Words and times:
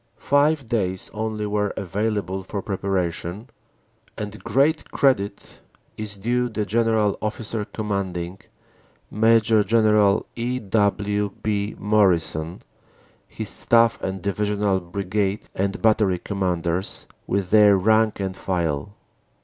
Five 0.17 0.65
days 0.65 1.11
only 1.13 1.45
were 1.45 1.75
available 1.77 2.41
for 2.41 2.63
preparation, 2.63 3.51
and 4.17 4.43
great 4.43 4.89
credit 4.89 5.59
is 5.95 6.15
due 6.15 6.49
the 6.49 6.65
G.O.C., 6.65 6.77
Major 9.11 9.63
General 9.63 10.25
E. 10.35 10.57
W. 10.57 11.31
B. 11.43 11.75
Morrison, 11.77 12.63
his 13.27 13.49
Staff 13.49 14.01
and 14.01 14.23
Divisional 14.23 14.79
Brigade 14.79 15.47
and 15.53 15.79
Battery 15.83 16.17
Commanders, 16.17 17.05
with 17.27 17.51
their 17.51 17.77
rank 17.77 18.19
and 18.19 18.35
file. 18.35 18.95